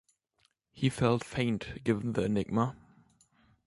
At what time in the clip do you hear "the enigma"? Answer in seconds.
2.13-2.75